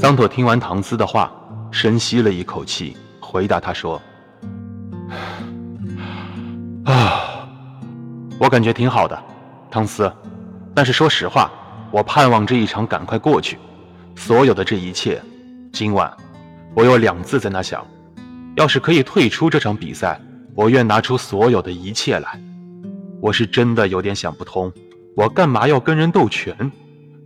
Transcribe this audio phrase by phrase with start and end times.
[0.00, 1.30] 桑托听完唐斯的话，
[1.70, 4.00] 深吸了一口气，回答他说
[6.86, 7.46] ：“啊，
[8.38, 9.22] 我感觉挺好的，
[9.70, 10.10] 唐斯。
[10.74, 11.50] 但是说实话，
[11.90, 13.58] 我盼望这一场赶快过去。
[14.16, 15.20] 所有的这一切，
[15.70, 16.10] 今晚
[16.74, 17.86] 我有两次在那想，
[18.56, 20.18] 要是可以退出这场比赛，
[20.54, 22.42] 我愿拿出所有的一切来。
[23.20, 24.72] 我是真的有点想不通，
[25.14, 26.72] 我干嘛要跟人斗拳？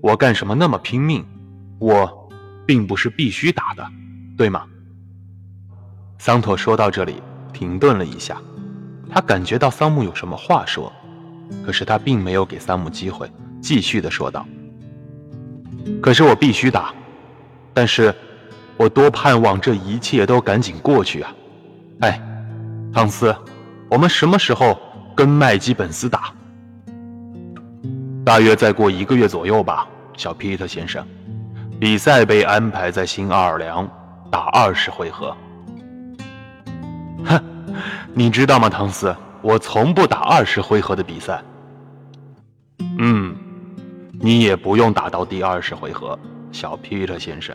[0.03, 1.25] 我干什么那么拼命？
[1.79, 2.24] 我
[2.67, 3.87] 并不是必须打的，
[4.37, 4.65] 对吗？”
[6.19, 8.41] 桑托说到这里，停顿了一下，
[9.11, 10.93] 他感觉到桑木有什么话说。
[11.63, 14.47] 可是他并没有给桑姆机会，继续的说道
[16.01, 16.95] ：“可是我必须打，
[17.75, 18.13] 但是，
[18.79, 21.35] 我多盼望这一切都赶紧过去啊！
[22.01, 22.19] 哎，
[22.95, 23.37] 汤斯，
[23.91, 24.81] 我们什么时候
[25.15, 26.33] 跟麦基本斯打？
[28.25, 31.07] 大约再过一个月左右吧，小皮特先生。
[31.85, 33.87] 比赛被安排在新奥尔良，
[34.31, 35.37] 打二十回合。
[37.27, 37.39] 哼，
[38.15, 41.43] 你知道吗，唐斯？”我从不打二十回合的比赛。
[42.99, 43.37] 嗯，
[44.19, 46.19] 你也不用打到第二十回合，
[46.51, 47.55] 小皮特先生。